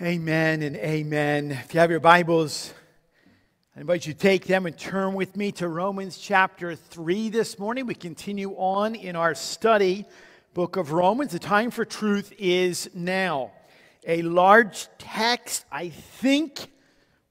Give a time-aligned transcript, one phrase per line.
[0.00, 1.50] Amen and amen.
[1.50, 2.72] If you have your Bibles,
[3.76, 7.58] I invite you to take them and turn with me to Romans chapter 3 this
[7.58, 7.84] morning.
[7.84, 10.06] We continue on in our study,
[10.54, 11.32] book of Romans.
[11.32, 13.52] The time for truth is now.
[14.06, 16.68] A large text, I think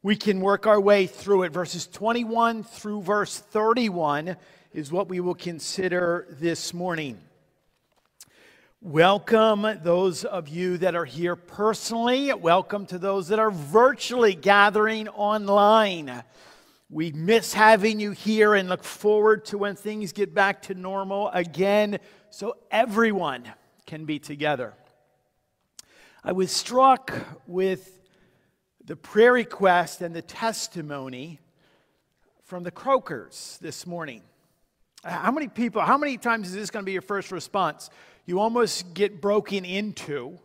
[0.03, 1.51] we can work our way through it.
[1.51, 4.37] Verses 21 through verse 31
[4.71, 7.17] is what we will consider this morning.
[8.83, 12.33] Welcome those of you that are here personally.
[12.33, 16.23] Welcome to those that are virtually gathering online.
[16.89, 21.29] We miss having you here and look forward to when things get back to normal
[21.29, 21.99] again
[22.31, 23.43] so everyone
[23.85, 24.73] can be together.
[26.23, 27.13] I was struck
[27.45, 27.99] with
[28.83, 31.39] the prayer request and the testimony
[32.45, 34.23] from the Croakers this morning.
[35.03, 37.91] How many people, how many times is this going to be your first response?
[38.25, 40.39] You almost get broken into.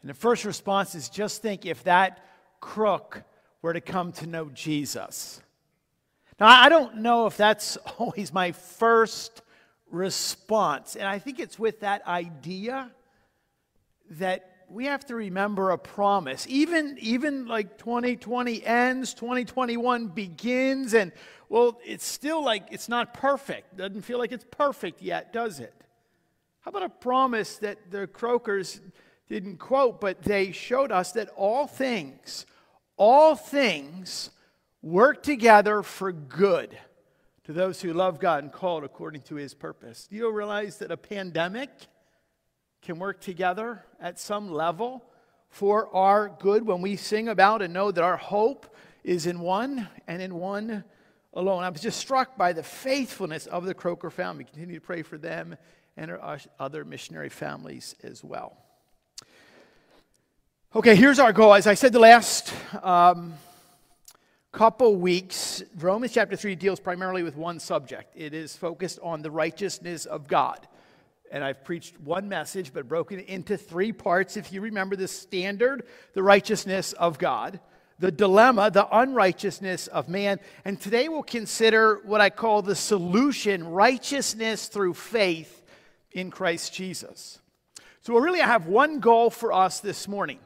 [0.00, 2.24] And the first response is just think if that
[2.60, 3.22] crook
[3.62, 5.40] were to come to know Jesus.
[6.38, 9.42] Now, I don't know if that's always my first
[9.90, 10.96] response.
[10.96, 12.90] And I think it's with that idea
[14.10, 16.46] that we have to remember a promise.
[16.48, 21.12] Even, even like 2020 ends, 2021 begins, and
[21.48, 23.76] well, it's still like it's not perfect.
[23.76, 25.83] Doesn't feel like it's perfect yet, does it?
[26.64, 28.80] How about a promise that the Croakers
[29.28, 32.46] didn't quote, but they showed us that all things,
[32.96, 34.30] all things
[34.80, 36.78] work together for good
[37.44, 40.06] to those who love God and called according to his purpose.
[40.06, 41.68] Do you realize that a pandemic
[42.80, 45.04] can work together at some level
[45.50, 49.86] for our good when we sing about and know that our hope is in one
[50.06, 50.82] and in one
[51.34, 51.62] alone?
[51.62, 54.44] I was just struck by the faithfulness of the Croaker family.
[54.44, 55.58] Continue to pray for them
[55.96, 58.56] and our other missionary families as well.
[60.74, 61.54] Okay, here's our goal.
[61.54, 63.34] As I said the last um,
[64.50, 68.12] couple weeks, Romans chapter 3 deals primarily with one subject.
[68.16, 70.66] It is focused on the righteousness of God.
[71.30, 74.36] And I've preached one message, but broken it into three parts.
[74.36, 77.60] If you remember the standard, the righteousness of God,
[77.98, 80.40] the dilemma, the unrighteousness of man.
[80.64, 85.63] And today we'll consider what I call the solution righteousness through faith
[86.14, 87.40] in Christ Jesus.
[88.00, 90.38] So really, I have one goal for us this morning.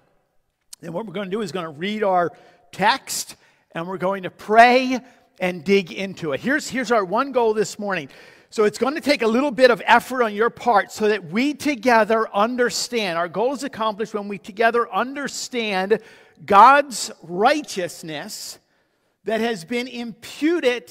[0.83, 2.33] And what we're going to do is going to read our
[2.73, 3.37] text
[3.73, 4.99] and we're going to pray
[5.41, 6.41] and dig into it.
[6.41, 8.09] Here's, here's our one goal this morning.
[8.51, 11.27] So it's going to take a little bit of effort on your part so that
[11.27, 13.19] we together understand.
[13.19, 16.01] Our goal is accomplished when we together understand
[16.47, 18.59] God's righteousness
[19.25, 20.91] that has been imputed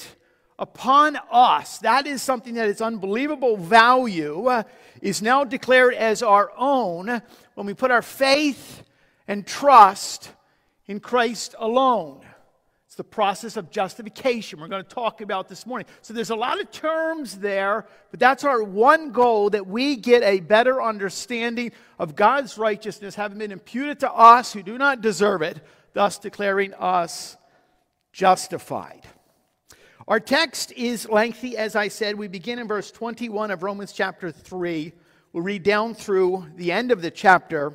[0.58, 1.78] upon us.
[1.78, 4.62] That is something that is unbelievable value, uh,
[5.00, 7.22] is now declared as our own
[7.54, 8.82] when we put our faith
[9.28, 10.32] and trust
[10.86, 12.20] in Christ alone.
[12.86, 15.86] It's the process of justification we're going to talk about this morning.
[16.00, 20.22] So there's a lot of terms there, but that's our one goal that we get
[20.22, 25.42] a better understanding of God's righteousness having been imputed to us who do not deserve
[25.42, 25.60] it,
[25.92, 27.36] thus declaring us
[28.12, 29.06] justified.
[30.08, 32.16] Our text is lengthy, as I said.
[32.16, 34.94] We begin in verse 21 of Romans chapter 3.
[35.34, 37.74] We'll read down through the end of the chapter,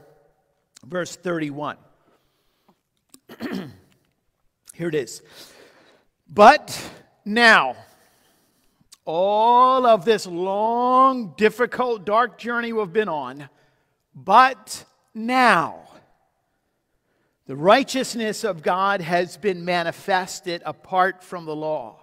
[0.83, 1.77] verse 31.
[4.73, 5.21] Here it is.
[6.27, 6.91] But
[7.23, 7.75] now,
[9.05, 13.47] all of this long, difficult, dark journey we've been on,
[14.15, 15.87] but now,
[17.45, 22.02] the righteousness of God has been manifested apart from the law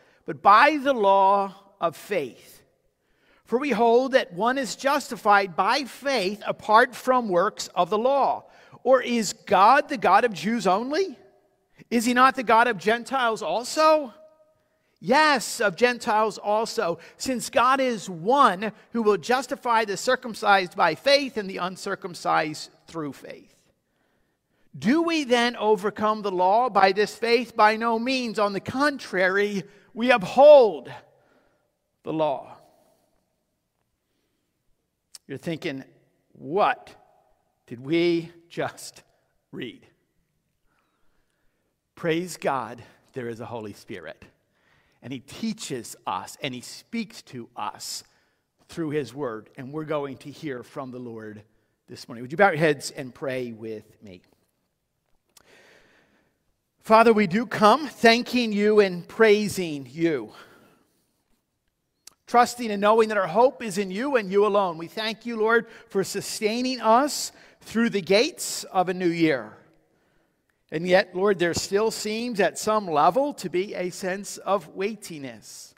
[0.25, 2.63] but by the law of faith.
[3.45, 8.45] For we hold that one is justified by faith apart from works of the law.
[8.83, 11.17] Or is God the God of Jews only?
[11.89, 14.13] Is he not the God of Gentiles also?
[15.01, 21.37] Yes, of Gentiles also, since God is one who will justify the circumcised by faith
[21.37, 23.53] and the uncircumcised through faith.
[24.77, 27.55] Do we then overcome the law by this faith?
[27.55, 28.39] By no means.
[28.39, 30.91] On the contrary, we uphold
[32.03, 32.57] the law.
[35.27, 35.83] You're thinking,
[36.33, 36.93] what
[37.67, 39.03] did we just
[39.51, 39.85] read?
[41.95, 42.81] Praise God,
[43.13, 44.25] there is a Holy Spirit.
[45.01, 48.03] And He teaches us and He speaks to us
[48.67, 49.49] through His Word.
[49.57, 51.43] And we're going to hear from the Lord
[51.87, 52.23] this morning.
[52.23, 54.21] Would you bow your heads and pray with me?
[56.81, 60.31] Father, we do come thanking you and praising you,
[62.25, 64.79] trusting and knowing that our hope is in you and you alone.
[64.79, 67.31] We thank you, Lord, for sustaining us
[67.61, 69.53] through the gates of a new year.
[70.71, 75.75] And yet, Lord, there still seems at some level to be a sense of weightiness,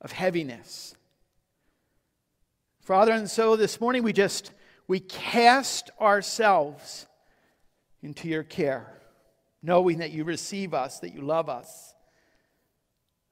[0.00, 0.94] of heaviness.
[2.80, 4.52] Father, and so this morning we just
[4.86, 7.06] we cast ourselves
[8.02, 8.97] into your care,
[9.62, 11.94] knowing that you receive us, that you love us,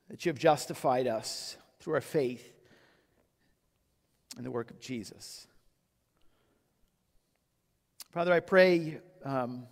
[0.09, 2.53] that you have justified us through our faith
[4.37, 5.47] in the work of Jesus.
[8.11, 8.99] Father, I pray.
[9.25, 9.67] Um,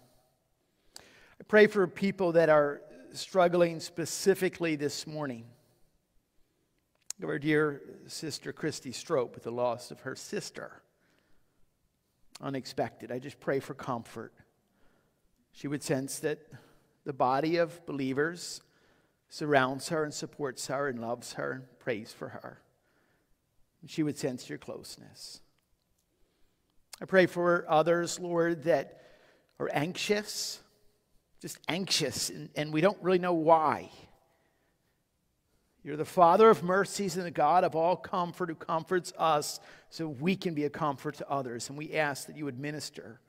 [0.99, 5.47] I pray for people that are struggling specifically this morning.
[7.23, 10.83] Of our dear sister Christy Strope with the loss of her sister.
[12.41, 13.13] Unexpected.
[13.13, 14.33] I just pray for comfort.
[15.55, 16.39] She would sense that
[17.05, 18.61] the body of believers
[19.29, 22.61] surrounds her and supports her and loves her and prays for her.
[23.87, 25.41] She would sense your closeness.
[27.01, 29.01] I pray for others, Lord, that
[29.59, 30.61] are anxious
[31.45, 33.91] just anxious, and, and we don't really know why.
[35.83, 39.61] You're the Father of mercies and the God of all comfort who comforts us
[39.91, 41.69] so we can be a comfort to others.
[41.69, 43.21] And we ask that you would minister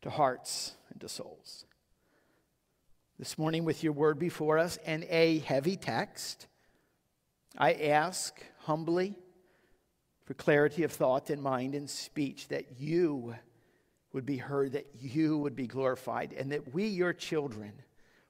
[0.00, 1.66] to hearts and to souls.
[3.18, 6.46] This morning, with your word before us and a heavy text,
[7.56, 9.16] I ask humbly
[10.24, 13.34] for clarity of thought and mind and speech that you
[14.12, 17.72] would be heard, that you would be glorified, and that we, your children,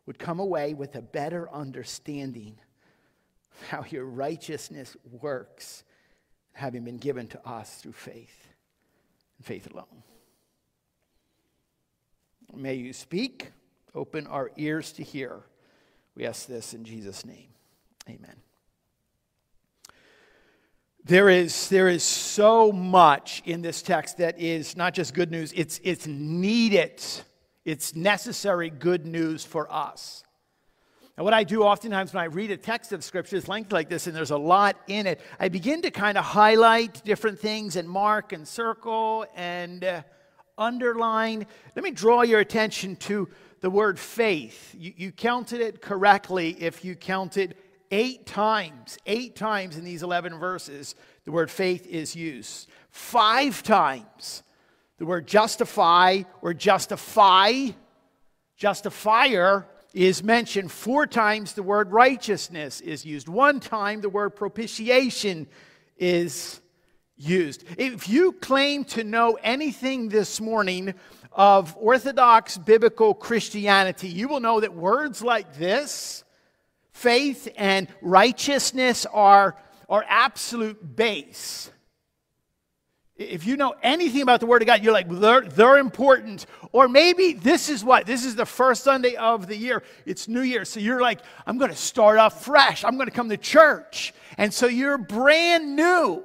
[0.06, 2.58] would come away with a better understanding
[3.52, 5.84] of how your righteousness works,
[6.52, 8.48] having been given to us through faith
[9.36, 10.02] and faith alone.
[12.54, 13.52] May you speak,
[13.94, 15.40] open our ears to hear.
[16.14, 17.48] We ask this in Jesus' name.
[18.08, 18.36] Amen.
[21.04, 25.52] There is, there is so much in this text that is not just good news,
[25.56, 27.02] it's, it's needed,
[27.64, 30.22] it's necessary good news for us.
[31.16, 33.88] And what I do oftentimes when I read a text of scripture is length like
[33.88, 37.76] this, and there's a lot in it, I begin to kind of highlight different things
[37.76, 40.02] and mark and circle and uh,
[40.58, 41.46] underline.
[41.74, 43.28] Let me draw your attention to
[43.60, 44.74] the word faith.
[44.78, 47.54] You, you counted it correctly if you counted
[47.90, 50.94] Eight times, eight times in these 11 verses,
[51.24, 52.68] the word faith is used.
[52.90, 54.42] Five times,
[54.98, 57.68] the word justify or justify,
[58.56, 60.70] justifier is mentioned.
[60.70, 63.26] Four times, the word righteousness is used.
[63.26, 65.46] One time, the word propitiation
[65.96, 66.60] is
[67.16, 67.64] used.
[67.78, 70.92] If you claim to know anything this morning
[71.38, 76.24] of Orthodox biblical Christianity, you will know that words like this
[76.92, 79.56] Faith and righteousness are,
[79.88, 81.70] are absolute base.
[83.14, 86.46] If you know anything about the Word of God, you're like, they're, they're important.
[86.72, 88.04] Or maybe this is what?
[88.04, 89.84] This is the first Sunday of the year.
[90.06, 90.64] It's New Year.
[90.64, 92.84] So you're like, I'm going to start off fresh.
[92.84, 94.12] I'm going to come to church.
[94.36, 96.24] And so you're brand new.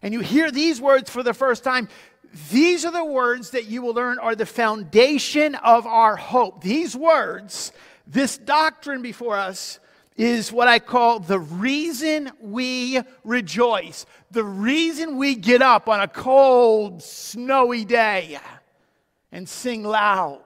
[0.00, 1.88] And you hear these words for the first time.
[2.50, 6.62] These are the words that you will learn are the foundation of our hope.
[6.62, 7.72] These words
[8.06, 9.80] this doctrine before us
[10.16, 14.06] is what I call the reason we rejoice.
[14.30, 18.38] The reason we get up on a cold, snowy day
[19.32, 20.44] and sing loud.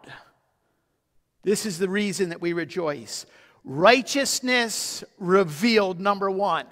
[1.42, 3.26] This is the reason that we rejoice.
[3.64, 6.66] Righteousness revealed, number one.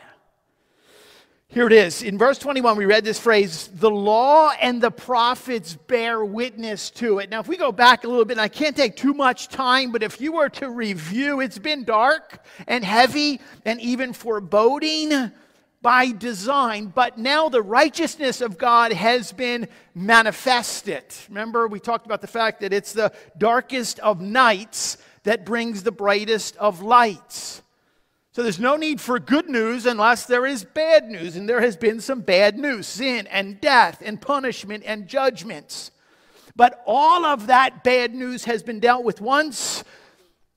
[1.50, 2.02] Here it is.
[2.02, 7.20] In verse 21, we read this phrase, the law and the prophets bear witness to
[7.20, 7.30] it.
[7.30, 9.90] Now, if we go back a little bit, and I can't take too much time,
[9.90, 15.32] but if you were to review, it's been dark and heavy and even foreboding
[15.80, 21.04] by design, but now the righteousness of God has been manifested.
[21.30, 25.92] Remember, we talked about the fact that it's the darkest of nights that brings the
[25.92, 27.62] brightest of lights.
[28.38, 31.34] So there's no need for good news unless there is bad news.
[31.34, 35.90] And there has been some bad news sin and death and punishment and judgments.
[36.54, 39.82] But all of that bad news has been dealt with once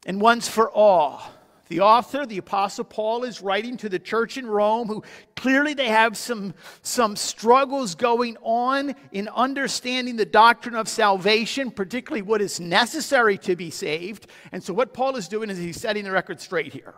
[0.05, 1.23] and once for all.
[1.69, 5.03] The author, the Apostle Paul, is writing to the church in Rome, who
[5.35, 12.21] clearly they have some, some struggles going on in understanding the doctrine of salvation, particularly
[12.21, 14.27] what is necessary to be saved.
[14.51, 16.93] And so, what Paul is doing is he's setting the record straight here.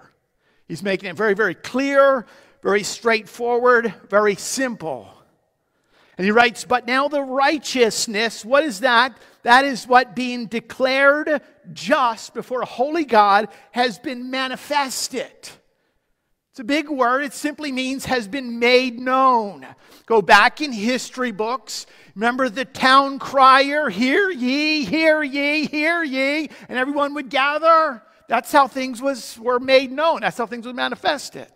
[0.68, 2.26] He's making it very, very clear,
[2.62, 5.10] very straightforward, very simple.
[6.18, 9.18] And he writes, But now the righteousness, what is that?
[9.44, 11.42] That is what being declared
[11.74, 15.32] just before a holy God has been manifested.
[16.54, 17.24] It's a big word.
[17.24, 19.66] It simply means has been made known.
[20.06, 21.88] Go back in history books.
[22.14, 28.04] Remember the town crier, hear ye, hear ye, hear ye, and everyone would gather.
[28.28, 30.22] That's how things was, were made known.
[30.22, 31.52] That's how things were manifested.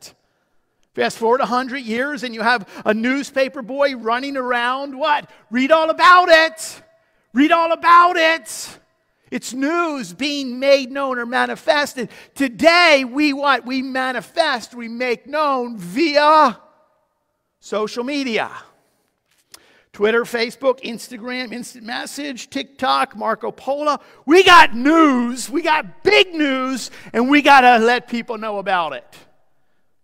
[0.93, 4.97] Fast forward 100 years and you have a newspaper boy running around.
[4.97, 5.29] What?
[5.51, 6.81] Read all about it.
[7.33, 8.79] Read all about it.
[9.29, 12.09] It's news being made known or manifested.
[12.33, 13.65] Today, we what?
[13.65, 16.59] We manifest, we make known via
[17.59, 18.49] social media.
[19.97, 23.97] Twitter, Facebook, Instagram, Instant Message, TikTok, Marco Polo.
[24.27, 28.93] We got news, we got big news, and we got to let people know about
[28.93, 29.17] it.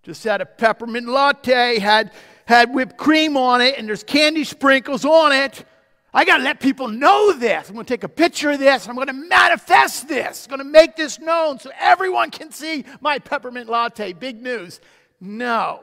[0.01, 2.11] Just had a peppermint latte, had,
[2.45, 5.63] had whipped cream on it, and there's candy sprinkles on it.
[6.11, 7.69] I got to let people know this.
[7.69, 8.87] I'm going to take a picture of this.
[8.87, 10.47] I'm going to manifest this.
[10.47, 14.13] I'm going to make this known so everyone can see my peppermint latte.
[14.13, 14.81] Big news.
[15.21, 15.81] No.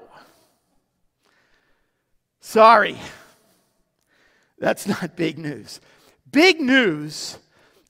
[2.41, 2.99] Sorry.
[4.61, 5.81] That's not big news.
[6.31, 7.39] Big news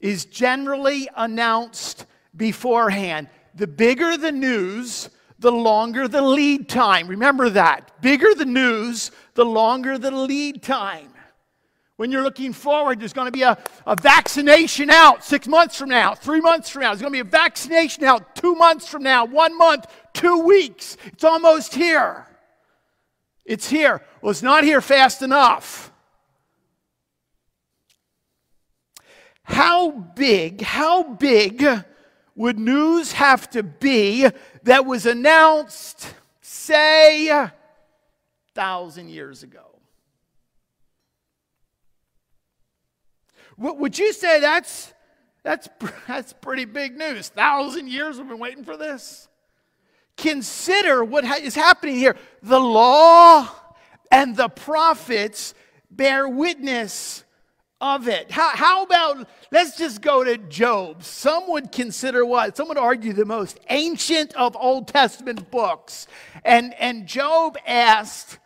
[0.01, 3.29] is generally announced beforehand.
[3.55, 5.11] The bigger the news,
[5.41, 7.09] the longer the lead time.
[7.09, 8.01] Remember that.
[8.01, 11.09] Bigger the news, the longer the lead time.
[11.97, 15.91] When you're looking forward, there's going to be a, a vaccination out six months from
[15.91, 16.91] now, three months from now.
[16.91, 20.97] There's going to be a vaccination out two months from now, one month, two weeks.
[21.05, 22.27] It's almost here.
[23.45, 24.01] It's here.
[24.23, 25.90] Well, it's not here fast enough.
[29.51, 31.67] How big, how big
[32.37, 34.29] would news have to be
[34.63, 37.53] that was announced, say, a
[38.55, 39.81] thousand years ago?
[43.59, 44.95] Would you say that's,
[45.43, 45.69] that's,
[46.07, 47.29] that's pretty big news?
[47.29, 49.29] Thousand years we've been waiting for this?
[50.17, 52.17] Consider what is happening here.
[52.43, 53.49] The law
[54.13, 55.55] and the prophets
[55.91, 57.25] bear witness
[57.81, 58.31] of it.
[58.31, 61.03] How, how about, let's just go to Job.
[61.03, 62.57] Some would consider what?
[62.57, 66.07] Some would argue the most ancient of Old Testament books.
[66.45, 68.39] And, and Job asked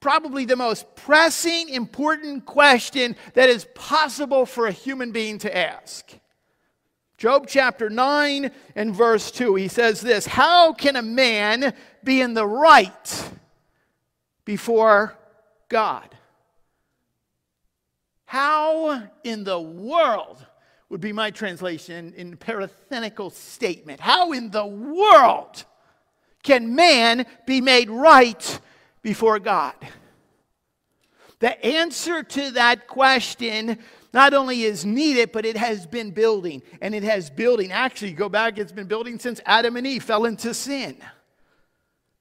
[0.00, 6.12] probably the most pressing, important question that is possible for a human being to ask.
[7.16, 11.72] Job chapter 9 and verse 2, he says this How can a man
[12.02, 13.30] be in the right
[14.44, 15.16] before
[15.70, 16.14] God?
[18.26, 20.44] How in the world
[20.88, 24.00] would be my translation in parathenical statement?
[24.00, 25.64] How in the world
[26.42, 28.60] can man be made right
[29.02, 29.74] before God?
[31.40, 33.78] The answer to that question
[34.14, 36.62] not only is needed, but it has been building.
[36.80, 37.72] And it has building.
[37.72, 40.96] Actually, go back, it's been building since Adam and Eve fell into sin.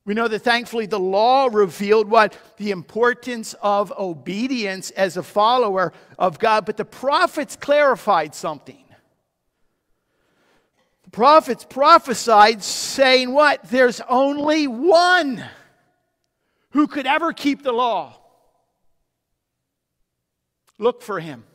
[0.06, 2.38] We know that thankfully the law revealed what?
[2.58, 8.84] The importance of obedience as a follower of God, but the prophets clarified something.
[11.06, 13.64] The prophets prophesied saying what?
[13.70, 15.44] There's only one
[16.72, 18.20] who could ever keep the law.
[20.80, 21.46] Look for him.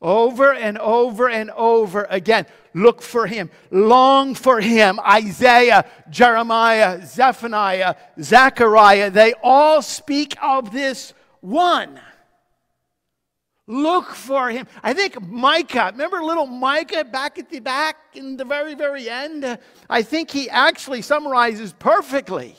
[0.00, 2.46] Over and over and over again.
[2.76, 3.50] Look for him.
[3.70, 5.00] Long for him.
[5.00, 11.98] Isaiah, Jeremiah, Zephaniah, Zechariah, they all speak of this one.
[13.66, 14.66] Look for him.
[14.82, 19.58] I think Micah, remember little Micah back at the back in the very, very end?
[19.88, 22.56] I think he actually summarizes perfectly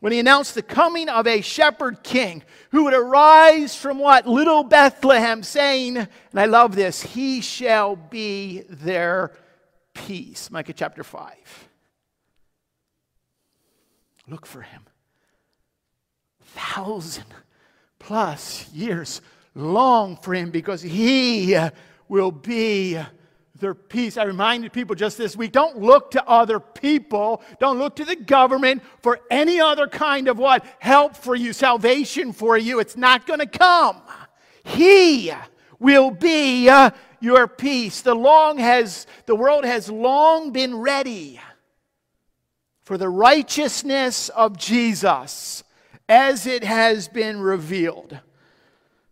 [0.00, 4.26] when he announced the coming of a shepherd king who would arise from what?
[4.26, 9.32] Little Bethlehem, saying, and I love this, he shall be their
[9.94, 10.50] peace.
[10.50, 11.68] Micah chapter 5.
[14.28, 14.82] look for him.
[16.40, 17.26] Thousand
[17.98, 19.20] plus years
[19.54, 21.56] long for him because he
[22.08, 22.98] will be
[23.60, 24.16] their peace.
[24.16, 28.16] I reminded people just this week don't look to other people, don't look to the
[28.16, 30.64] government for any other kind of what?
[30.78, 32.80] Help for you, salvation for you.
[32.80, 34.00] It's not going to come.
[34.64, 35.32] He
[35.78, 36.90] will be uh,
[37.20, 38.00] your peace.
[38.00, 41.40] The long has the world has long been ready
[42.82, 45.62] for the righteousness of Jesus
[46.08, 48.18] as it has been revealed.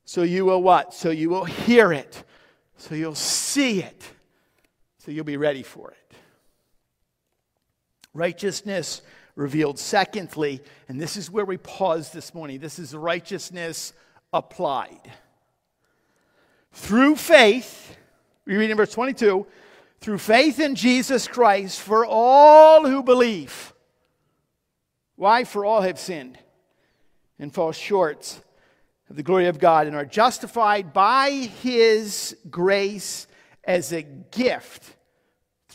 [0.04, 0.94] So you will what?
[0.94, 2.24] So you will hear it.
[2.76, 4.02] So you'll see it.
[5.08, 6.16] So you'll be ready for it.
[8.12, 9.00] Righteousness
[9.36, 9.78] revealed.
[9.78, 13.94] Secondly, and this is where we pause this morning, this is righteousness
[14.34, 15.10] applied.
[16.72, 17.96] Through faith,
[18.44, 19.46] we read in verse 22
[20.02, 23.72] through faith in Jesus Christ for all who believe.
[25.16, 25.44] Why?
[25.44, 26.38] For all have sinned
[27.38, 28.42] and fall short
[29.08, 33.26] of the glory of God and are justified by his grace
[33.64, 34.96] as a gift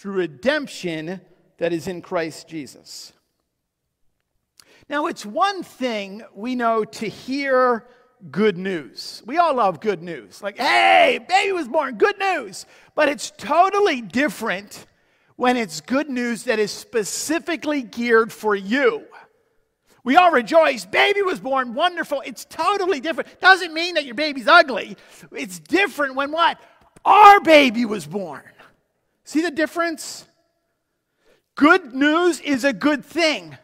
[0.03, 1.21] through redemption
[1.59, 3.13] that is in Christ Jesus.
[4.89, 7.87] Now, it's one thing we know to hear
[8.29, 9.23] good news.
[9.25, 10.43] We all love good news.
[10.43, 12.65] Like, hey, baby was born, good news.
[12.95, 14.87] But it's totally different
[15.37, 19.05] when it's good news that is specifically geared for you.
[20.03, 22.21] We all rejoice, baby was born, wonderful.
[22.25, 23.39] It's totally different.
[23.39, 24.97] Doesn't mean that your baby's ugly.
[25.31, 26.59] It's different when what?
[27.05, 28.43] Our baby was born.
[29.23, 30.25] See the difference?
[31.55, 33.57] Good news is a good thing.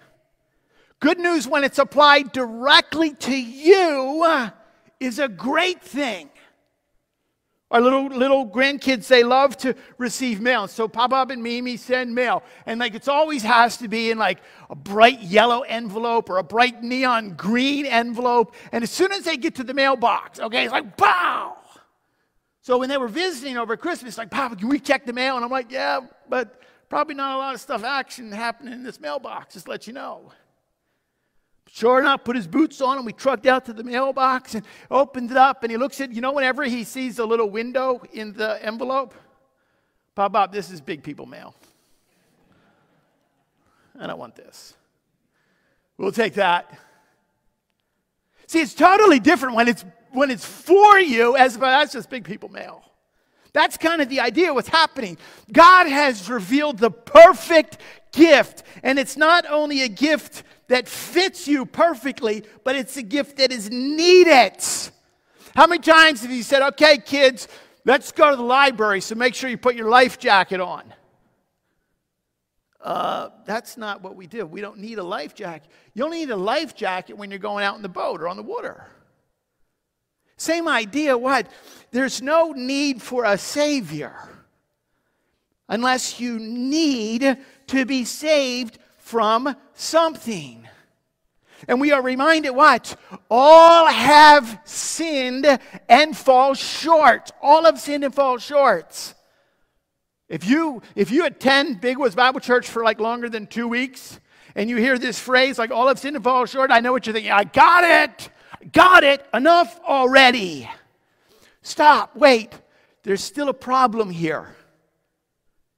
[0.99, 4.49] Good news, when it's applied directly to you,
[4.99, 6.29] is a great thing.
[7.71, 10.67] Our little little grandkids, they love to receive mail.
[10.67, 12.41] So Papa and Mimi send mail.
[12.65, 14.39] And like it's always has to be in like
[14.71, 18.55] a bright yellow envelope or a bright neon green envelope.
[18.71, 21.58] And as soon as they get to the mailbox, okay, it's like pow.
[22.69, 25.35] So when they were visiting over Christmas, like, Papa, can we check the mail?
[25.35, 28.99] And I'm like, yeah, but probably not a lot of stuff action happening in this
[28.99, 30.31] mailbox, just let you know.
[31.67, 35.31] Sure enough, put his boots on and we trucked out to the mailbox and opened
[35.31, 35.63] it up.
[35.63, 39.15] And he looks at, you know, whenever he sees a little window in the envelope,
[40.13, 41.55] Pop Bob, this is big people mail.
[43.95, 44.75] And I want this.
[45.97, 46.77] We'll take that.
[48.45, 52.23] See, it's totally different when it's when it's for you as but that's just big
[52.23, 52.83] people mail.
[53.53, 55.17] That's kind of the idea what's happening.
[55.51, 57.77] God has revealed the perfect
[58.11, 63.37] gift, and it's not only a gift that fits you perfectly, but it's a gift
[63.37, 64.53] that is needed.
[65.55, 67.47] How many times have you said, okay, kids,
[67.85, 70.93] let's go to the library, so make sure you put your life jacket on?
[72.81, 74.45] Uh, that's not what we do.
[74.45, 75.69] We don't need a life jacket.
[75.93, 78.37] You only need a life jacket when you're going out in the boat or on
[78.37, 78.85] the water.
[80.39, 81.47] Same idea, what?
[81.91, 84.15] There's no need for a Savior
[85.67, 90.65] unless you need to be saved from something.
[91.67, 92.95] And we are reminded what?
[93.29, 95.45] All have sinned
[95.89, 97.31] and fall short.
[97.41, 99.13] All have sinned and fall short.
[100.29, 104.21] If you if you attend Big Woods Bible Church for like longer than two weeks
[104.55, 107.05] and you hear this phrase like all have sinned and fall short, I know what
[107.05, 107.33] you're thinking.
[107.33, 108.29] I got it.
[108.71, 109.25] Got it.
[109.33, 110.69] Enough already.
[111.61, 112.15] Stop.
[112.15, 112.53] Wait.
[113.03, 114.55] There's still a problem here.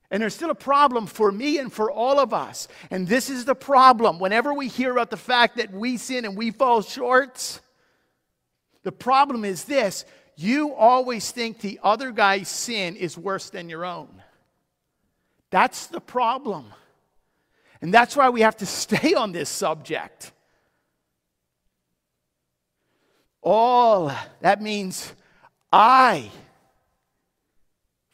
[0.10, 2.67] And there's still a problem for me and for all of us.
[2.89, 4.20] And this is the problem.
[4.20, 7.62] Whenever we hear about the fact that we sin and we fall short,
[8.84, 10.04] the problem is this
[10.36, 14.22] you always think the other guy's sin is worse than your own.
[15.50, 16.65] That's the problem.
[17.82, 20.32] And that's why we have to stay on this subject.
[23.42, 25.14] All, that means
[25.72, 26.30] I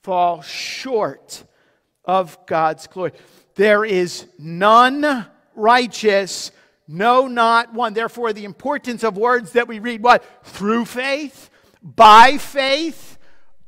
[0.04, 1.44] fall short
[2.06, 3.12] of God's glory.
[3.56, 6.52] There is none righteous,
[6.88, 7.94] no, not one.
[7.94, 10.24] Therefore, the importance of words that we read what?
[10.44, 11.50] Through faith,
[11.82, 13.18] by faith,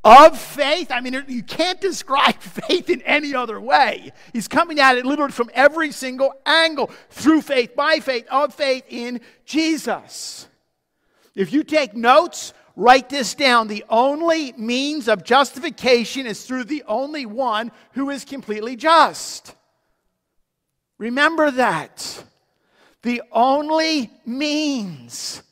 [0.03, 0.91] of faith.
[0.91, 4.11] I mean, you can't describe faith in any other way.
[4.31, 8.85] He's coming at it literally from every single angle through faith, by faith, of faith
[8.89, 10.47] in Jesus.
[11.35, 13.67] If you take notes, Write this down.
[13.67, 19.53] The only means of justification is through the only one who is completely just.
[20.97, 22.23] Remember that.
[23.01, 25.43] The only means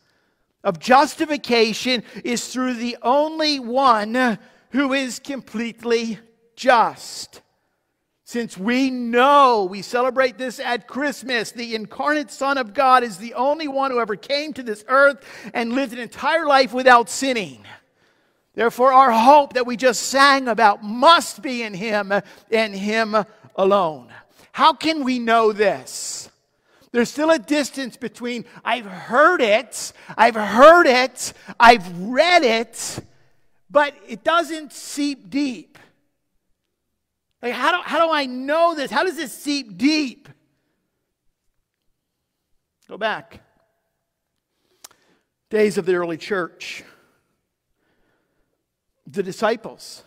[0.64, 6.20] of justification is through the only one who is completely
[6.56, 7.42] just.
[8.28, 13.34] Since we know we celebrate this at Christmas, the incarnate Son of God is the
[13.36, 17.64] only one who ever came to this earth and lived an entire life without sinning.
[18.54, 22.12] Therefore, our hope that we just sang about must be in Him
[22.52, 23.16] and Him
[23.56, 24.12] alone.
[24.52, 26.30] How can we know this?
[26.92, 33.00] There's still a distance between I've heard it, I've heard it, I've read it,
[33.70, 35.78] but it doesn't seep deep.
[37.42, 38.90] Like, how do, how do I know this?
[38.90, 40.28] How does this seep deep?
[42.88, 43.42] Go back.
[45.50, 46.84] Days of the early church.
[49.06, 50.04] The disciples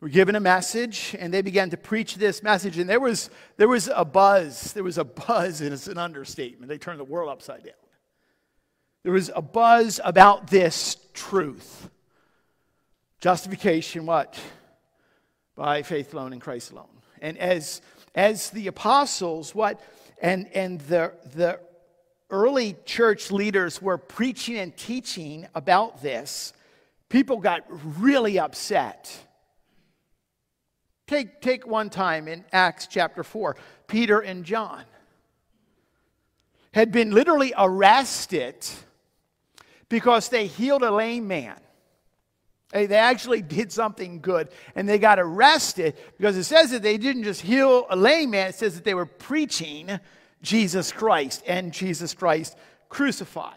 [0.00, 2.78] were given a message and they began to preach this message.
[2.78, 4.72] And there was, there was a buzz.
[4.72, 6.68] There was a buzz, and it's an understatement.
[6.68, 7.74] They turned the world upside down.
[9.02, 11.88] There was a buzz about this truth.
[13.20, 14.38] Justification, what?
[15.58, 16.86] By faith alone and Christ alone.
[17.20, 17.82] And as,
[18.14, 19.80] as the apostles, what,
[20.22, 21.58] and, and the, the
[22.30, 26.52] early church leaders were preaching and teaching about this,
[27.08, 27.64] people got
[28.00, 29.14] really upset.
[31.08, 33.56] Take, take one time in Acts chapter 4,
[33.88, 34.84] Peter and John
[36.72, 38.54] had been literally arrested
[39.88, 41.58] because they healed a lame man.
[42.70, 47.24] They actually did something good and they got arrested because it says that they didn't
[47.24, 49.98] just heal a lame man, it says that they were preaching
[50.42, 52.56] Jesus Christ and Jesus Christ
[52.88, 53.56] crucified.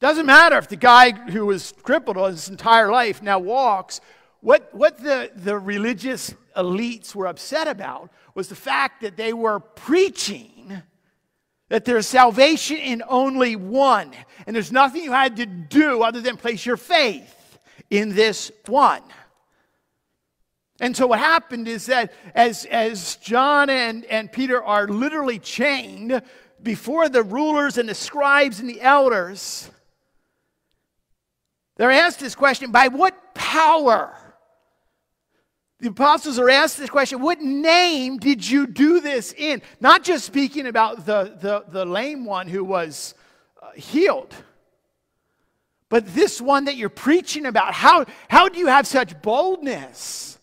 [0.00, 4.00] Doesn't matter if the guy who was crippled all his entire life now walks.
[4.40, 9.60] What, what the, the religious elites were upset about was the fact that they were
[9.60, 10.59] preaching
[11.70, 14.12] that there's salvation in only one.
[14.46, 19.02] And there's nothing you had to do other than place your faith in this one.
[20.80, 26.20] And so what happened is that as, as John and, and Peter are literally chained
[26.62, 29.70] before the rulers and the scribes and the elders,
[31.76, 34.19] they're asked this question by what power
[35.80, 39.62] the apostles are asked this question What name did you do this in?
[39.80, 43.14] Not just speaking about the, the, the lame one who was
[43.60, 44.34] uh, healed,
[45.88, 47.74] but this one that you're preaching about.
[47.74, 50.38] How, how do you have such boldness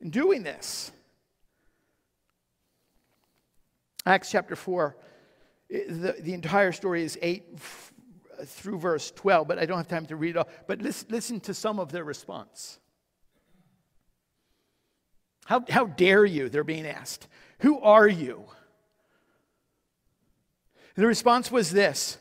[0.00, 0.92] in doing this?
[4.06, 4.96] Acts chapter 4,
[5.68, 7.44] the, the entire story is 8
[8.46, 10.48] through verse 12, but I don't have time to read it all.
[10.66, 12.79] But listen, listen to some of their response.
[15.50, 16.48] How, how dare you?
[16.48, 17.26] They're being asked.
[17.58, 18.44] Who are you?
[20.94, 22.18] And the response was this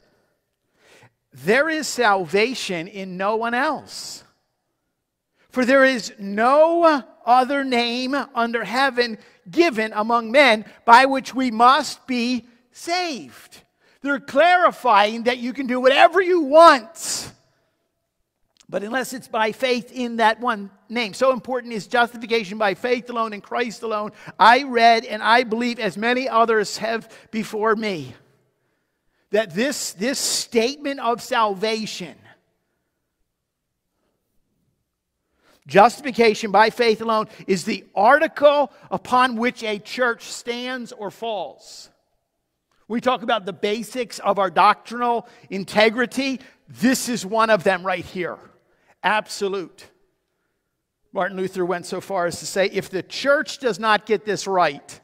[1.32, 4.24] There is salvation in no one else.
[5.52, 9.20] For there is no other name under heaven
[9.52, 13.62] given among men by which we must be saved.
[14.02, 17.32] They're clarifying that you can do whatever you want
[18.70, 21.16] but unless it's by faith in that one name.
[21.16, 24.12] So important is justification by faith alone in Christ alone.
[24.38, 28.14] I read and I believe, as many others have before me,
[29.32, 32.16] that this, this statement of salvation,
[35.66, 41.90] justification by faith alone, is the article upon which a church stands or falls.
[42.88, 46.40] We talk about the basics of our doctrinal integrity.
[46.68, 48.38] This is one of them right here
[49.04, 49.88] absolute.
[51.12, 54.46] Martin Luther went so far as to say if the church does not get this
[54.46, 55.00] right,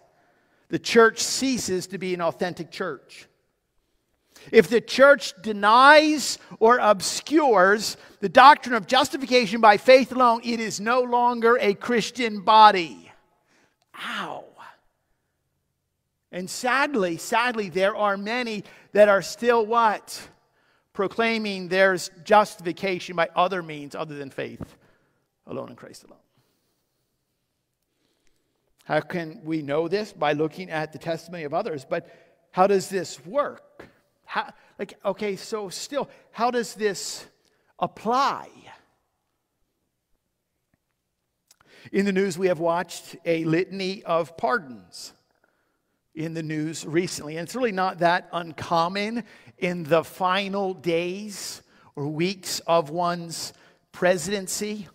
[0.69, 3.27] the church ceases to be an authentic church.
[4.51, 10.79] If the church denies or obscures the doctrine of justification by faith alone, it is
[10.79, 13.11] no longer a Christian body.
[14.03, 14.43] Ow.
[16.31, 20.21] And sadly, sadly, there are many that are still what?
[20.95, 24.75] Proclaiming there's justification by other means other than faith
[25.45, 26.17] alone in Christ alone.
[28.85, 30.13] How can we know this?
[30.13, 31.85] By looking at the testimony of others.
[31.87, 32.07] But
[32.51, 33.87] how does this work?
[34.23, 37.25] How, like, okay, so still, how does this
[37.77, 38.47] apply?
[41.91, 45.13] In the news, we have watched a litany of pardons
[46.15, 47.37] in the news recently.
[47.37, 49.23] And it's really not that uncommon
[49.57, 51.61] in the final days
[51.95, 53.53] or weeks of one's
[53.91, 54.87] presidency.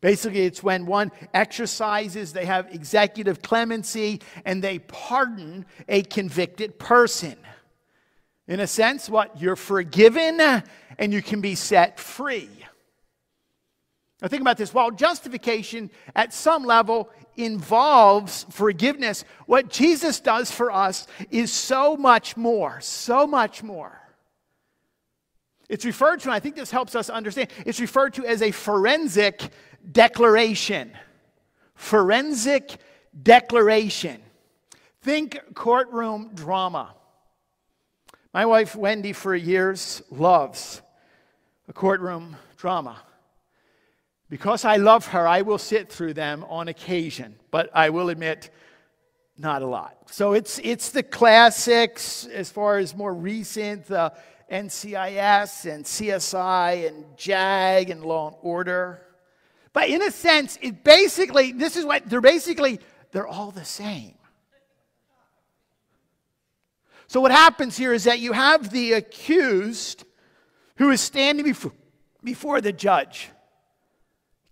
[0.00, 7.36] Basically, it's when one exercises, they have executive clemency, and they pardon a convicted person.
[8.46, 9.40] In a sense, what?
[9.40, 10.40] You're forgiven
[10.98, 12.48] and you can be set free.
[14.20, 14.74] Now, think about this.
[14.74, 22.36] While justification at some level involves forgiveness, what Jesus does for us is so much
[22.36, 23.98] more, so much more.
[25.70, 28.50] It's referred to, and I think this helps us understand, it's referred to as a
[28.50, 29.40] forensic
[29.90, 30.92] declaration.
[31.74, 32.76] Forensic
[33.22, 34.20] declaration.
[35.00, 36.94] Think courtroom drama.
[38.34, 40.82] My wife, Wendy, for years loves
[41.68, 43.00] a courtroom drama.
[44.30, 48.50] Because I love her, I will sit through them on occasion, but I will admit,
[49.36, 49.96] not a lot.
[50.06, 54.10] So it's, it's the classics as far as more recent, uh,
[54.48, 59.02] the NCIS and CSI and JAG and Law and Order.
[59.72, 62.78] But in a sense, it basically, this is what they're basically,
[63.10, 64.14] they're all the same.
[67.08, 70.04] So what happens here is that you have the accused
[70.76, 71.72] who is standing before,
[72.22, 73.30] before the judge.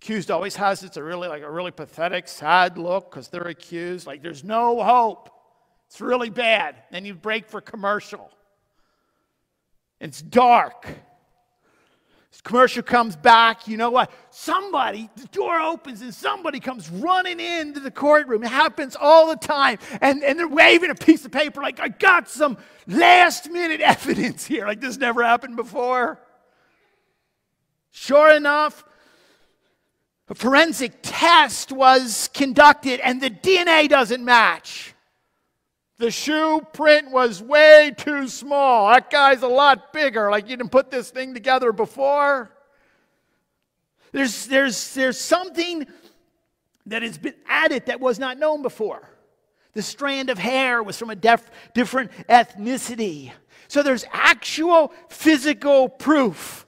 [0.00, 4.06] Accused always has it's a really like a really pathetic, sad look because they're accused.
[4.06, 5.30] Like there's no hope.
[5.88, 6.76] It's really bad.
[6.92, 8.30] Then you break for commercial.
[10.00, 10.86] It's dark.
[12.30, 13.66] This commercial comes back.
[13.66, 14.12] You know what?
[14.30, 18.44] Somebody, the door opens and somebody comes running into the courtroom.
[18.44, 19.78] It happens all the time.
[20.00, 24.46] And, and they're waving a piece of paper like, I got some last minute evidence
[24.46, 24.66] here.
[24.66, 26.20] Like this never happened before.
[27.90, 28.84] Sure enough,
[30.28, 34.94] a forensic test was conducted and the DNA doesn't match.
[35.98, 38.88] The shoe print was way too small.
[38.92, 40.30] That guy's a lot bigger.
[40.30, 42.50] Like you didn't put this thing together before.
[44.12, 45.86] There's, there's, there's something
[46.86, 49.08] that has been added that was not known before.
[49.74, 53.32] The strand of hair was from a def- different ethnicity.
[53.66, 56.66] So there's actual physical proof.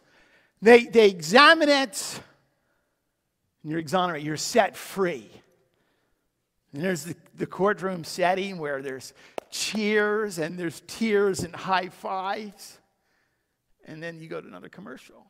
[0.60, 2.20] They, they examine it,
[3.62, 5.30] and you're exonerated, you're set free.
[6.72, 9.12] And there's the, the courtroom setting where there's
[9.50, 12.78] cheers and there's tears and high fives.
[13.84, 15.26] And then you go to another commercial.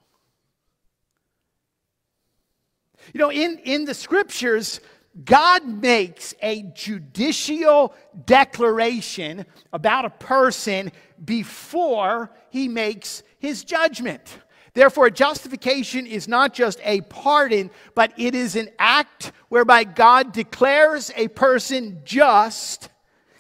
[3.15, 4.81] You know, in, in the scriptures,
[5.25, 7.95] God makes a judicial
[8.27, 10.93] declaration about a person
[11.25, 14.39] before he makes his judgment.
[14.73, 21.11] Therefore, justification is not just a pardon, but it is an act whereby God declares
[21.17, 22.89] a person just,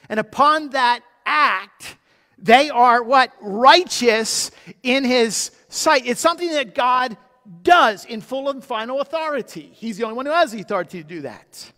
[0.08, 1.96] and upon that act,
[2.36, 3.32] they are what?
[3.40, 4.50] Righteous
[4.82, 6.06] in his sight.
[6.06, 7.16] It's something that God
[7.62, 9.70] does in full and final authority.
[9.74, 11.72] He's the only one who has the authority to do that.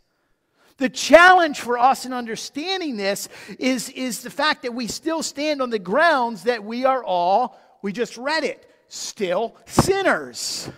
[0.78, 5.60] The challenge for us in understanding this is, is the fact that we still stand
[5.60, 10.68] on the grounds that we are all, we just read it, still sinners.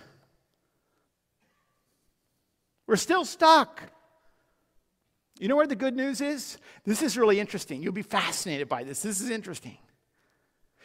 [2.87, 3.81] We're still stuck.
[5.37, 6.57] You know where the good news is?
[6.85, 7.83] This is really interesting.
[7.83, 9.01] You'll be fascinated by this.
[9.01, 9.77] This is interesting.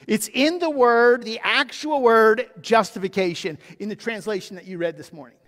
[0.09, 5.13] It's in the word, the actual word justification, in the translation that you read this
[5.13, 5.39] morning.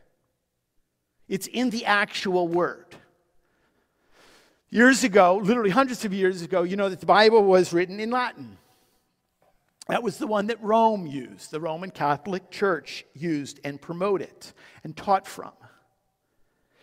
[1.28, 2.94] It's in the actual word.
[4.70, 8.10] Years ago, literally hundreds of years ago, you know that the Bible was written in
[8.10, 8.58] Latin.
[9.92, 14.34] That was the one that Rome used, the Roman Catholic Church used and promoted
[14.82, 15.52] and taught from.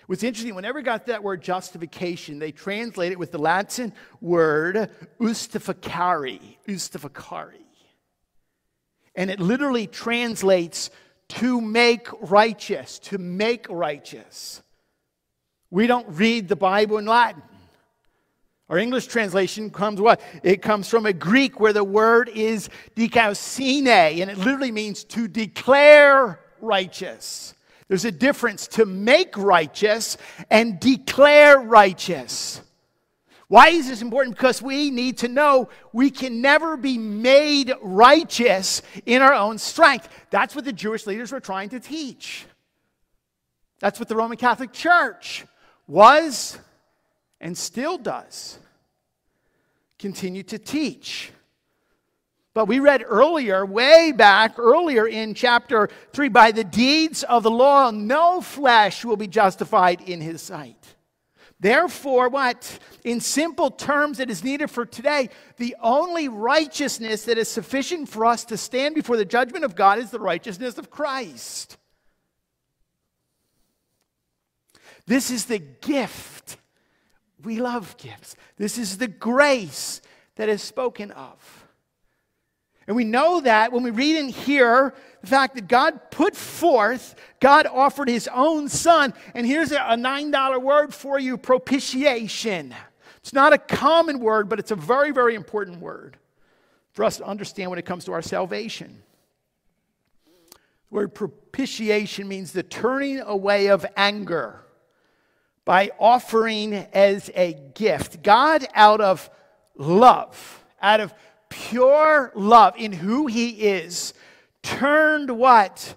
[0.06, 6.40] What's interesting, whenever got that word justification, they translate it with the Latin word justificare,
[6.68, 7.54] justificare.
[9.16, 10.92] And it literally translates
[11.30, 14.62] to make righteous, to make righteous.
[15.72, 17.42] We don't read the Bible in Latin.
[18.70, 20.22] Our English translation comes what?
[20.44, 23.88] It comes from a Greek where the word is dikaiosune,
[24.22, 27.56] and it literally means to declare righteous.
[27.88, 30.18] There's a difference to make righteous
[30.52, 32.62] and declare righteous.
[33.48, 34.36] Why is this important?
[34.36, 40.08] Because we need to know we can never be made righteous in our own strength.
[40.30, 42.46] That's what the Jewish leaders were trying to teach.
[43.80, 45.46] That's what the Roman Catholic Church
[45.88, 46.60] was
[47.42, 48.60] and still does
[49.98, 51.32] continue to teach.
[52.54, 57.52] But we read earlier, way back earlier in chapter 3, by the deeds of the
[57.52, 60.96] law, no flesh will be justified in his sight.
[61.60, 62.80] Therefore, what?
[63.04, 65.30] In simple terms, it is needed for today.
[65.58, 70.00] The only righteousness that is sufficient for us to stand before the judgment of God
[70.00, 71.78] is the righteousness of Christ.
[75.06, 76.58] This is the gift
[77.44, 78.36] we love gifts.
[78.58, 80.02] This is the grace
[80.36, 81.66] that is spoken of.
[82.88, 87.14] And we know that when we read and hear the fact that God put forth,
[87.40, 89.14] God offered his own son.
[89.36, 92.74] And here's a $9 word for you propitiation.
[93.18, 96.18] It's not a common word, but it's a very, very important word
[96.92, 99.04] for us to understand when it comes to our salvation.
[100.54, 104.64] The word propitiation means the turning away of anger
[105.70, 108.24] by offering as a gift.
[108.24, 109.30] God, out of
[109.76, 111.14] love, out of
[111.48, 114.16] pure love in who he is,
[114.64, 115.94] turned what?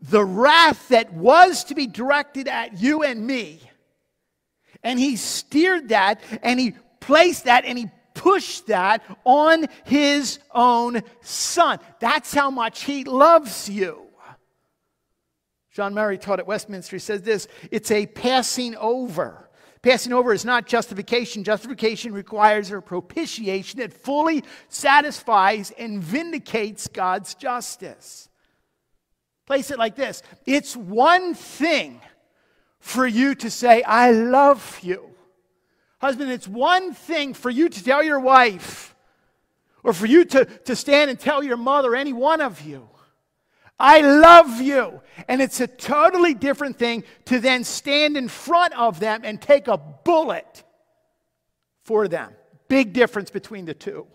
[0.00, 3.60] The wrath that was to be directed at you and me.
[4.84, 11.02] And he steered that and he placed that and he pushed that on his own
[11.22, 11.80] son.
[11.98, 14.05] That's how much he loves you.
[15.76, 19.50] John Murray taught at Westminster, he says this it's a passing over.
[19.82, 21.44] Passing over is not justification.
[21.44, 28.30] Justification requires a propitiation that fully satisfies and vindicates God's justice.
[29.44, 32.00] Place it like this it's one thing
[32.80, 35.10] for you to say, I love you.
[36.00, 38.96] Husband, it's one thing for you to tell your wife,
[39.84, 42.88] or for you to, to stand and tell your mother, any one of you,
[43.78, 45.00] I love you.
[45.28, 49.68] And it's a totally different thing to then stand in front of them and take
[49.68, 50.64] a bullet
[51.84, 52.32] for them.
[52.68, 54.06] Big difference between the two.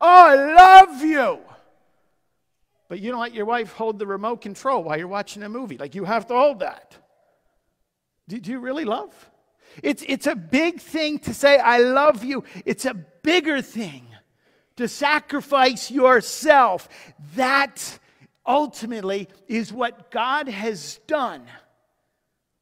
[0.00, 1.38] Oh, I love you.
[2.88, 5.76] But you don't let your wife hold the remote control while you're watching a movie.
[5.76, 6.96] Like you have to hold that.
[8.28, 9.12] Do, do you really love?
[9.82, 12.44] It's, it's a big thing to say, I love you.
[12.64, 14.06] It's a bigger thing
[14.76, 16.88] to sacrifice yourself.
[17.36, 17.98] That
[18.48, 21.42] ultimately is what God has done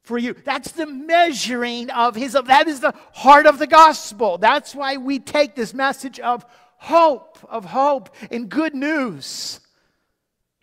[0.03, 0.35] for you.
[0.45, 4.37] That's the measuring of his that is the heart of the gospel.
[4.37, 6.45] That's why we take this message of
[6.77, 9.61] hope, of hope and good news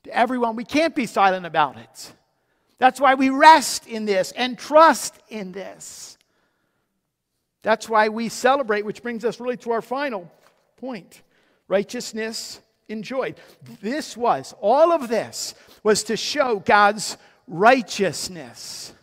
[0.04, 0.56] to everyone.
[0.56, 2.14] We can't be silent about it.
[2.78, 6.18] That's why we rest in this and trust in this.
[7.62, 10.30] That's why we celebrate, which brings us really to our final
[10.78, 11.22] point
[11.70, 12.60] righteousness
[12.94, 13.36] enjoyed.
[13.82, 15.54] This was, all of this
[15.84, 18.94] was to show God's righteousness.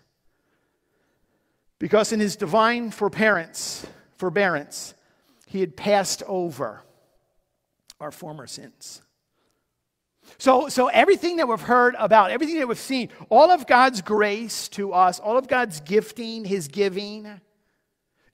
[1.79, 4.95] Because in his divine forbearance, forbearance,
[5.47, 6.83] he had passed over
[8.01, 9.03] our former sins.
[10.39, 14.69] So, so everything that we've heard about, everything that we've seen, all of God's grace
[14.71, 17.41] to us, all of God's gifting, his giving,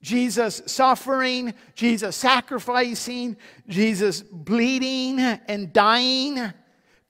[0.06, 6.52] Jesus suffering, Jesus sacrificing, Jesus bleeding and dying,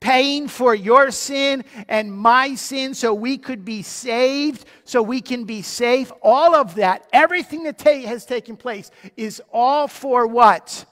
[0.01, 5.45] paying for your sin and my sin so we could be saved, so we can
[5.45, 6.11] be safe.
[6.23, 10.87] All of that, everything that ta- has taken place is all for what?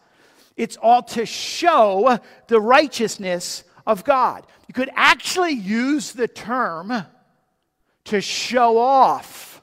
[0.58, 4.46] It's all to show the righteousness of God.
[4.68, 6.92] You could actually use the term
[8.04, 9.53] to show off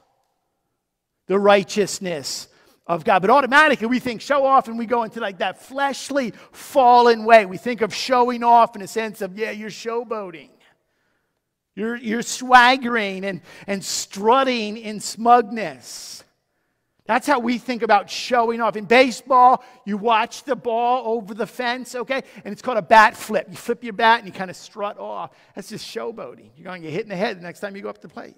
[1.32, 2.46] the righteousness
[2.86, 3.20] of God.
[3.22, 7.46] But automatically we think show off and we go into like that fleshly, fallen way.
[7.46, 10.50] We think of showing off in a sense of, yeah, you're showboating.
[11.74, 16.22] You're, you're swaggering and, and strutting in smugness.
[17.06, 18.76] That's how we think about showing off.
[18.76, 22.24] In baseball, you watch the ball over the fence, okay?
[22.44, 23.46] And it's called a bat flip.
[23.48, 25.30] You flip your bat and you kind of strut off.
[25.54, 26.50] That's just showboating.
[26.58, 28.08] You're going to get hit in the head the next time you go up the
[28.10, 28.36] plate.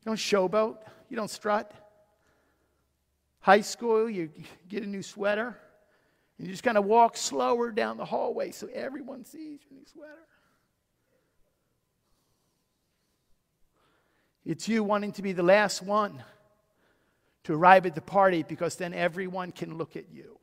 [0.00, 0.78] You don't showboat.
[1.10, 1.72] You don't strut.
[3.40, 4.30] High school, you
[4.68, 5.58] get a new sweater,
[6.38, 9.86] and you just kind of walk slower down the hallway so everyone sees your new
[9.86, 10.26] sweater.
[14.44, 16.22] It's you wanting to be the last one
[17.44, 20.38] to arrive at the party because then everyone can look at you.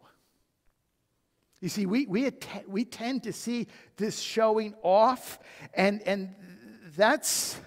[1.61, 2.31] You see, we, we,
[2.67, 5.39] we tend to see this showing off,
[5.73, 6.35] and, and
[6.95, 7.59] that's,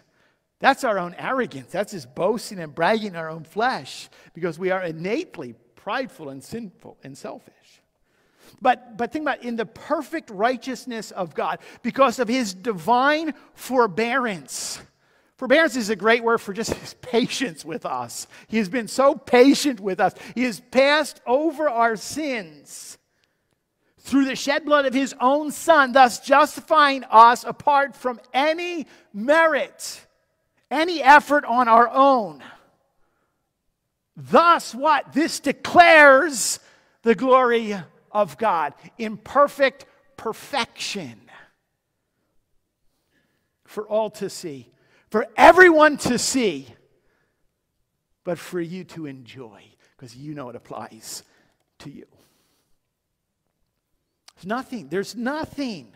[0.60, 1.72] that's our own arrogance.
[1.72, 6.98] That's just boasting and bragging our own flesh because we are innately prideful and sinful
[7.02, 7.54] and selfish.
[8.60, 13.32] But, but think about it, in the perfect righteousness of God, because of his divine
[13.54, 14.80] forbearance.
[15.38, 18.26] Forbearance is a great word for just his patience with us.
[18.46, 20.14] He has been so patient with us.
[20.34, 22.98] He has passed over our sins
[23.98, 30.04] through the shed blood of his own son, thus justifying us apart from any merit
[30.70, 32.42] any effort on our own.
[34.16, 35.12] Thus, what?
[35.12, 36.60] This declares
[37.02, 37.74] the glory
[38.12, 41.20] of God in perfect perfection
[43.64, 44.68] for all to see,
[45.10, 46.66] for everyone to see,
[48.24, 49.62] but for you to enjoy,
[49.96, 51.22] because you know it applies
[51.78, 52.06] to you.
[54.34, 55.94] There's nothing, there's nothing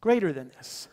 [0.00, 0.88] greater than this.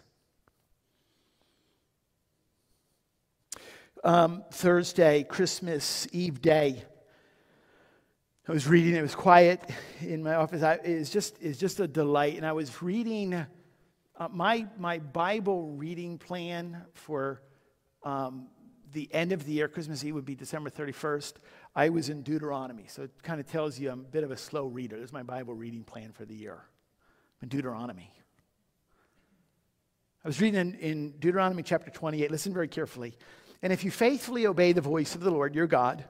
[4.06, 6.84] Um, Thursday, Christmas Eve day,
[8.48, 9.68] I was reading, it was quiet
[10.00, 10.62] in my office.
[10.62, 12.38] I, it, was just, it was just a delight.
[12.38, 17.42] And I was reading uh, my, my Bible reading plan for
[18.04, 18.46] um,
[18.94, 21.34] the end of the year, Christmas Eve would be December 31st.
[21.76, 22.86] I was in Deuteronomy.
[22.88, 24.98] So it kind of tells you I'm a bit of a slow reader.
[24.98, 26.60] This is my Bible reading plan for the year.
[27.42, 28.14] in Deuteronomy.
[30.24, 32.30] I was reading in, in Deuteronomy chapter 28.
[32.30, 33.18] Listen very carefully.
[33.62, 36.06] And if you faithfully obey the voice of the Lord your God,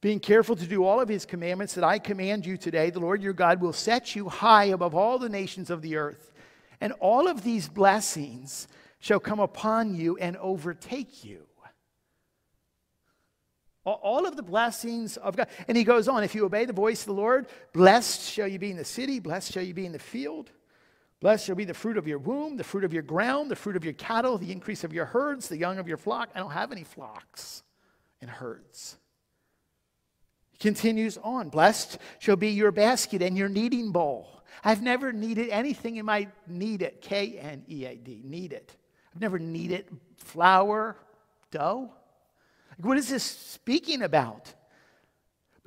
[0.00, 3.22] being careful to do all of his commandments that I command you today, the Lord
[3.22, 6.32] your God will set you high above all the nations of the earth.
[6.80, 8.68] And all of these blessings
[9.00, 11.44] shall come upon you and overtake you.
[13.84, 15.48] All of the blessings of God.
[15.66, 18.58] And he goes on if you obey the voice of the Lord, blessed shall you
[18.58, 20.50] be in the city, blessed shall you be in the field.
[21.20, 23.76] Blessed shall be the fruit of your womb, the fruit of your ground, the fruit
[23.76, 26.30] of your cattle, the increase of your herds, the young of your flock.
[26.34, 27.64] I don't have any flocks
[28.20, 28.96] and herds
[30.52, 31.48] He continues on.
[31.48, 34.42] Blessed shall be your basket and your kneading bowl.
[34.62, 38.76] I've never needed anything in my need it, K N E A D, need it.
[39.14, 40.96] I've never needed flour,
[41.50, 41.92] dough.
[42.80, 44.54] What is this speaking about?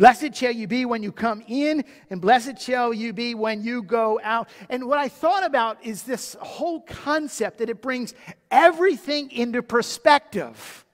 [0.01, 3.83] Blessed shall you be when you come in, and blessed shall you be when you
[3.83, 4.49] go out.
[4.67, 8.15] And what I thought about is this whole concept that it brings
[8.49, 10.85] everything into perspective.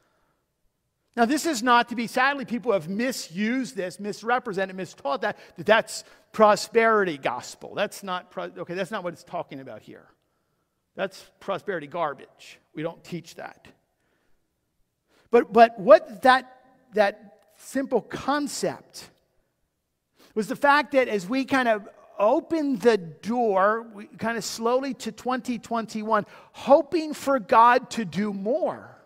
[1.16, 5.66] Now, this is not to be, sadly, people have misused this, misrepresented, mistaught that, that
[5.66, 6.04] that's
[6.34, 7.76] prosperity gospel.
[7.76, 10.06] That's not, okay, that's not what it's talking about here.
[10.98, 12.60] That's prosperity garbage.
[12.76, 13.70] We don't teach that.
[15.32, 16.58] But, but what that,
[16.94, 19.10] that simple concept
[20.34, 21.88] was the fact that as we kind of
[22.20, 28.98] open the door, we kind of slowly to 2021, hoping for God to do more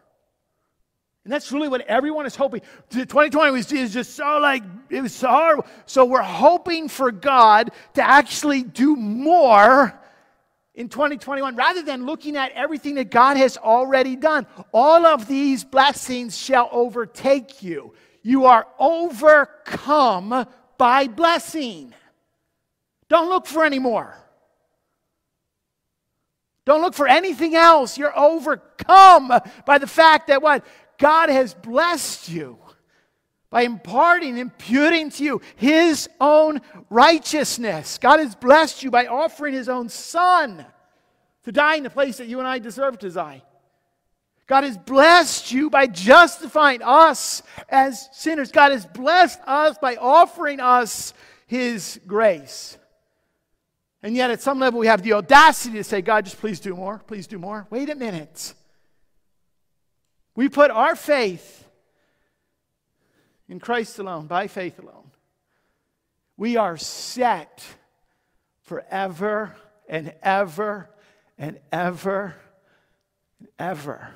[1.23, 2.61] and that's really what everyone is hoping.
[2.89, 5.65] 2020 was just so like, it was so horrible.
[5.85, 9.93] So we're hoping for God to actually do more
[10.73, 14.47] in 2021 rather than looking at everything that God has already done.
[14.73, 17.93] All of these blessings shall overtake you.
[18.21, 20.47] You are overcome
[20.77, 21.93] by blessing.
[23.09, 24.15] Don't look for any more.
[26.65, 27.97] Don't look for anything else.
[27.97, 29.33] You're overcome
[29.65, 30.65] by the fact that what?
[30.97, 32.59] God has blessed you
[33.49, 37.97] by imparting, imputing to you His own righteousness.
[37.97, 40.65] God has blessed you by offering His own Son
[41.43, 43.43] to die in the place that you and I deserve to die.
[44.51, 48.51] God has blessed you by justifying us as sinners.
[48.51, 51.13] God has blessed us by offering us
[51.47, 52.77] His grace.
[54.03, 56.75] And yet, at some level, we have the audacity to say, God, just please do
[56.75, 57.01] more.
[57.07, 57.65] Please do more.
[57.69, 58.53] Wait a minute.
[60.35, 61.65] We put our faith
[63.47, 65.11] in Christ alone, by faith alone.
[66.35, 67.63] We are set
[68.63, 69.55] forever
[69.87, 70.89] and ever
[71.37, 72.35] and ever
[73.39, 74.09] and ever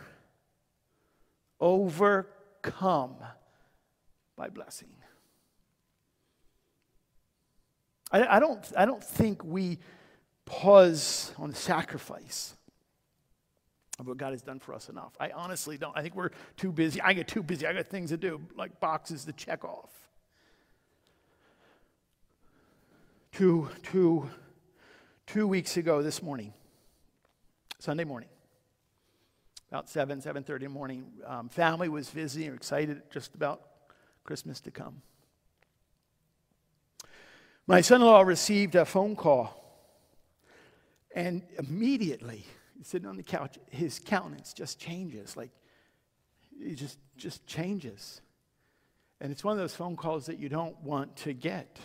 [1.59, 3.15] overcome
[4.35, 4.89] by blessing.
[8.11, 9.79] I, I, don't, I don't think we
[10.45, 12.55] pause on the sacrifice
[13.99, 15.13] of what God has done for us enough.
[15.19, 15.97] I honestly don't.
[15.97, 17.01] I think we're too busy.
[17.01, 17.65] I get too busy.
[17.65, 19.89] I got things to do, like boxes to check off.
[23.31, 24.29] Two, two,
[25.27, 26.53] two weeks ago this morning,
[27.79, 28.29] Sunday morning,
[29.75, 33.59] about 7, 7.30 in the morning, um, family was visiting, excited just about
[34.23, 35.01] Christmas to come.
[37.67, 39.53] My son-in-law received a phone call,
[41.13, 42.45] and immediately
[42.83, 45.35] sitting on the couch, his countenance just changes.
[45.35, 45.51] Like,
[46.57, 48.21] he just, just changes.
[49.19, 51.79] And it's one of those phone calls that you don't want to get.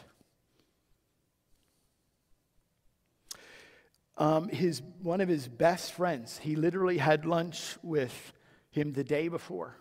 [4.20, 8.34] Um, his, one of his best friends, he literally had lunch with
[8.70, 9.74] him the day before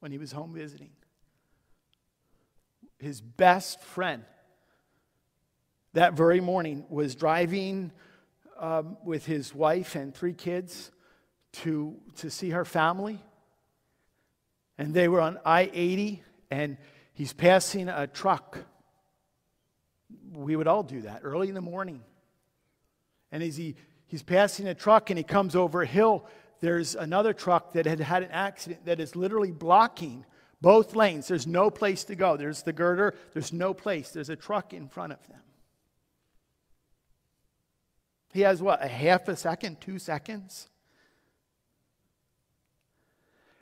[0.00, 0.90] when he was home visiting.
[2.98, 4.24] His best friend
[5.94, 7.90] that very morning was driving
[8.58, 10.90] um, with his wife and three kids
[11.52, 13.18] to, to see her family.
[14.76, 16.76] And they were on I 80, and
[17.14, 18.58] he's passing a truck.
[20.30, 22.02] We would all do that early in the morning.
[23.30, 23.76] And as he,
[24.06, 26.24] he's passing a truck and he comes over a hill,
[26.60, 30.24] there's another truck that had had an accident that is literally blocking
[30.60, 31.28] both lanes.
[31.28, 32.36] There's no place to go.
[32.36, 34.10] There's the girder, there's no place.
[34.10, 35.40] There's a truck in front of them.
[38.32, 40.68] He has what, a half a second, two seconds?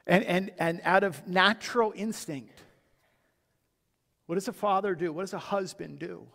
[0.07, 2.63] And, and, and out of natural instinct,
[4.27, 5.13] what does a father do?
[5.13, 6.27] What does a husband do?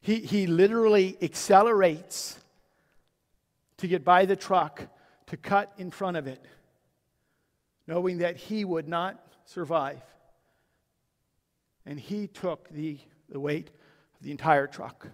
[0.00, 2.38] He, he literally accelerates
[3.78, 4.82] to get by the truck,
[5.26, 6.44] to cut in front of it,
[7.86, 10.00] knowing that he would not survive.
[11.84, 12.98] And he took the,
[13.28, 15.06] the weight of the entire truck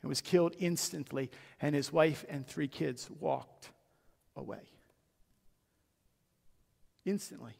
[0.00, 1.30] and was killed instantly,
[1.60, 3.70] and his wife and three kids walked
[4.36, 4.70] away.
[7.04, 7.52] Instantly.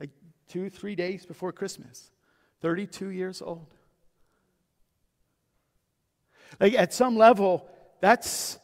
[0.00, 0.10] Like
[0.48, 2.10] two, three days before Christmas.
[2.60, 3.72] 32 years old.
[6.60, 7.68] Like at some level,
[8.00, 8.58] that's,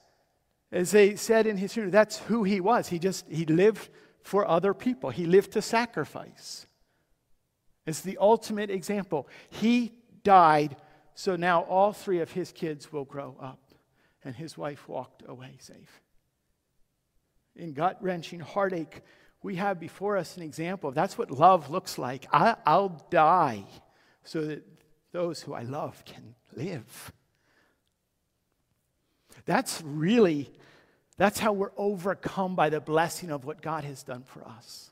[0.72, 2.88] as they said in his funeral, that's who he was.
[2.88, 3.88] He just, he lived
[4.22, 5.10] for other people.
[5.10, 6.66] He lived to sacrifice.
[7.86, 9.28] It's the ultimate example.
[9.48, 10.76] He died,
[11.14, 13.72] so now all three of his kids will grow up,
[14.24, 16.02] and his wife walked away safe.
[17.56, 19.02] In gut wrenching heartache,
[19.42, 20.90] we have before us an example.
[20.90, 22.26] That's what love looks like.
[22.32, 23.64] I, will die
[24.24, 24.66] so that
[25.12, 27.12] those who I love can live.
[29.48, 30.50] That's really,
[31.16, 34.90] that's how we're overcome by the blessing of what God has done for us.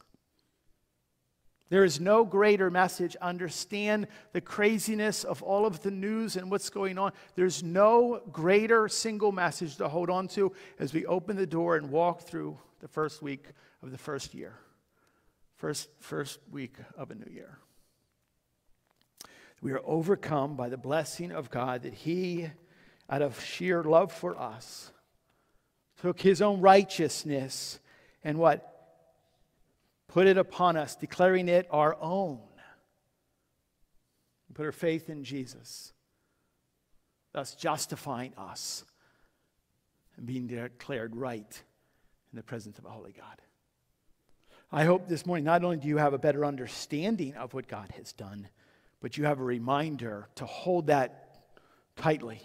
[1.69, 3.17] There is no greater message.
[3.17, 7.13] Understand the craziness of all of the news and what's going on.
[7.35, 11.91] There's no greater single message to hold on to as we open the door and
[11.91, 13.45] walk through the first week
[13.83, 14.55] of the first year,
[15.57, 17.59] first, first week of a new year.
[19.61, 22.49] We are overcome by the blessing of God that He,
[23.09, 24.91] out of sheer love for us,
[26.01, 27.79] took His own righteousness
[28.25, 28.77] and what?
[30.17, 32.39] put it upon us, declaring it our own.
[34.55, 35.93] put our faith in Jesus,
[37.35, 38.83] thus justifying us
[40.17, 41.63] and being declared right
[42.33, 43.43] in the presence of a holy God.
[44.73, 47.93] I hope this morning not only do you have a better understanding of what God
[47.99, 48.49] has done,
[49.03, 51.45] but you have a reminder to hold that
[51.97, 52.41] tightly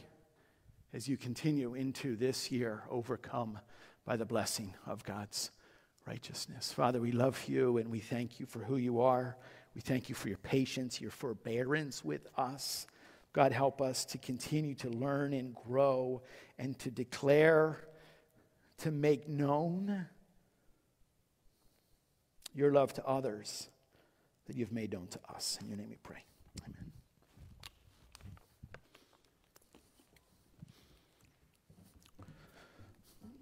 [0.93, 3.59] as you continue into this year, overcome
[4.05, 5.51] by the blessing of God's
[6.05, 6.73] righteousness.
[6.73, 9.37] Father, we love you and we thank you for who you are.
[9.73, 12.87] We thank you for your patience, your forbearance with us.
[13.33, 16.21] God, help us to continue to learn and grow
[16.59, 17.87] and to declare,
[18.79, 20.07] to make known
[22.53, 23.69] your love to others
[24.47, 25.57] that you've made known to us.
[25.61, 26.25] In your name we pray.